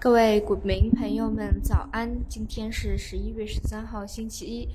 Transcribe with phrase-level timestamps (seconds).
[0.00, 2.10] 各位股民朋友们，早安！
[2.26, 4.66] 今天是十一月十三号，星期一。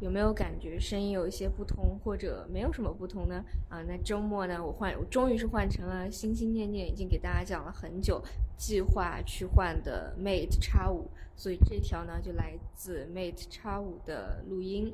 [0.00, 3.42] 有没有感觉声音有一些不同，或者没有什么不同呢？
[3.70, 8.22] 啊，那周末呢，我换，我终于是换成了心心念念已经给大家讲了很久，
[8.58, 14.92] 计划去换的 Mate 叉五，所以这条呢就来自 Mate 叉五的录音。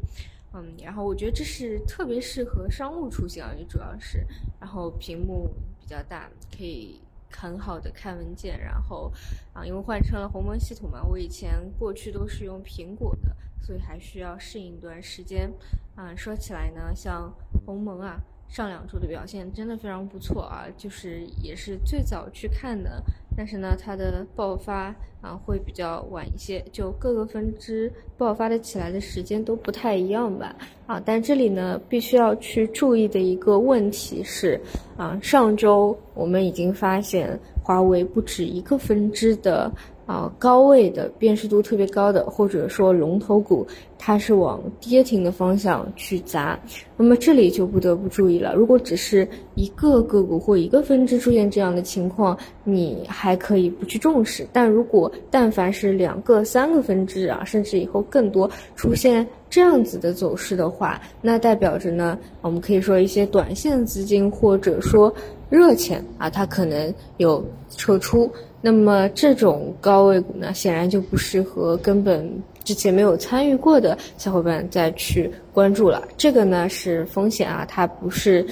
[0.52, 4.24] 嗯，然后我觉得这是特别适合商务出行啊，也主要是，
[4.60, 7.00] 然后屏幕比较大，可以。
[7.32, 9.12] 很好的看文件，然后
[9.52, 15.52] 啊，因为换成了鸿蒙系统嘛，我以前过去都是用苹果的，所以还需要适应一段时间。
[15.94, 17.32] 啊，说起来呢，像
[17.66, 23.02] 鸿蒙啊，上两周的表现真的非常不错啊，就是也是最早去看的。
[23.36, 30.54] 但是呢，它的爆发啊会比较晚一些，就各个分支爆发的起来的时间都不太一样吧。
[30.86, 34.60] 啊，但这里呢，必须要去注意的一个问题是，
[34.96, 39.70] 啊，上周我们已经发现华为不止一个分支的。
[40.06, 43.66] 啊，高位的辨识度特别高的，或者说龙头股，
[43.98, 46.58] 它是往跌停的方向去砸。
[46.96, 48.54] 那么这里就不得不注意了。
[48.54, 54.46] 如果只是一个个股或一个分支出现这样的情况，你还可以不去重视。
[54.52, 65.12] 但如果但凡是两个、三个分支啊，甚至以后更多出现这样子的走势的话，那代表着呢，我们可以说一些短线资金或者说
[65.52, 67.44] 热钱啊，它可能有
[67.76, 68.32] 撤出。
[68.62, 72.26] 那么这种高位股呢，显然就不适合根本
[72.64, 76.08] 之前没有参与过的小伙伴再去关注了。
[76.16, 78.46] 这个呢是风险啊，它不是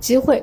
[0.00, 0.42] 机会。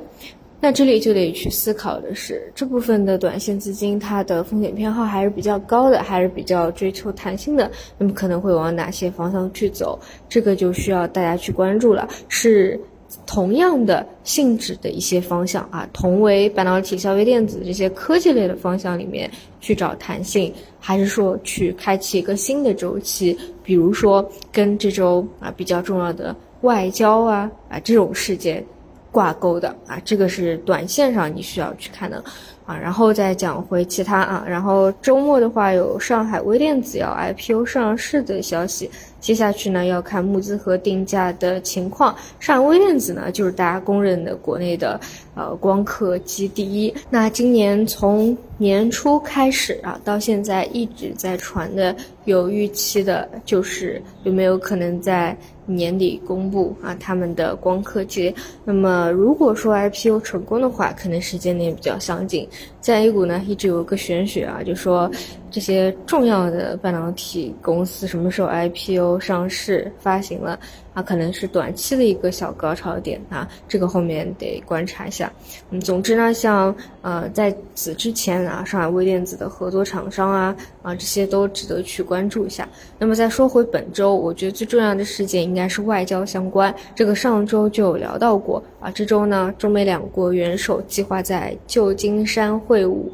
[0.60, 7.70] 那这里就得去思考的是，这部分的短线资金它的风险偏好还是比较高的，还是比较追求弹性的。
[8.00, 10.00] 那么可能会往哪些方向去走？
[10.28, 12.10] 这个就需要大家去关注了。
[12.28, 12.80] 是。
[13.26, 23.38] 同样的性质的一些方向啊，同为半导体、消费电子这些科技类的方向里面去找弹性，还是说去开启一个新的周期？
[23.64, 28.66] 比如说跟这周啊比较重要的外交啊啊这种事件
[29.12, 32.24] 挂钩的啊，这个是短线上你需要去看的。
[32.64, 38.90] 啊，然后再讲回其他啊，然后周末的话有上海微电子要 IPO 上市的消息，
[39.20, 42.16] 接下去呢要看募资和定价的情况。
[42.40, 44.98] 上海微电子呢就是大家公认的国内的
[45.36, 46.94] 呃光刻机第一。
[47.10, 51.96] 那今年从年初开始啊，到现在一直在传的
[52.26, 55.36] 有预期的就是有没有可能在。
[55.68, 58.34] 年底公布啊，他们的光刻机。
[58.66, 62.46] 那么如果说 IPO 成功的话，可能时间点比较相近。
[62.82, 65.10] 在 A 股呢，一直有个玄学啊，就说
[65.50, 70.60] 这些重要的半导体公司什么时候 IPO 上市发行了。
[70.94, 75.32] 啊，可能是短期的一个小高潮点啊，这个后面得观察一下。
[75.70, 82.68] 嗯，总之呢，像呃在此之前啊，上海微电子的合作厂商啊啊这些都值得去关注一下。
[83.00, 86.76] 那么再说回本周，我觉得最重要的事件应该是外交相关。
[86.94, 93.10] 这个上周就有聊到过啊，这周呢，中美两国元首计划在旧金山会晤。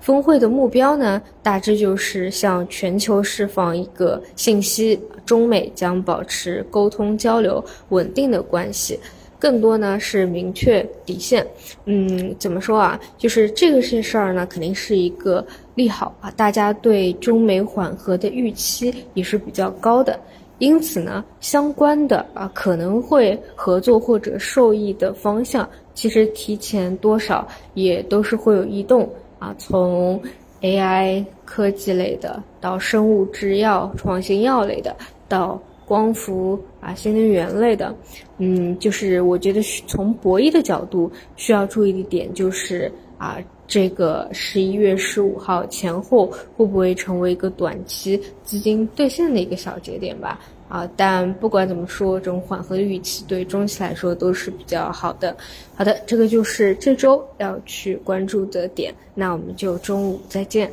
[0.00, 9.00] 峰会的目标呢，大致就是向全球释放一个信息：中美将保持沟通交流、稳定的关系。
[9.38, 11.46] 更多呢是明确底线。
[11.86, 13.00] 嗯，怎么说啊？
[13.16, 15.44] 就是这个事事儿呢，肯定是一个
[15.74, 16.30] 利好啊。
[16.32, 20.18] 大家对中美缓和的预期也是比较高的，
[20.58, 29.08] 因此呢，相关的啊可能会合作或者受益的方向，其实提前多少也都是会有异动。
[29.38, 30.20] 啊，从
[30.62, 34.96] AI 科技类的到生物制药、创新药类的，
[35.28, 37.94] 到光伏啊、新能源类的，
[38.38, 50.40] 嗯，就是我觉得从博弈的角度需要注意的点就是啊，这个十一月十五号前后会不会成为一个短期资金兑现的一个小节点吧？
[50.68, 55.36] 啊，但不管怎么说，这种缓和的预期对中期来说都是比较好的。
[55.74, 60.70] 好的，这个就是这周要去关注的点，那我们就中午再见。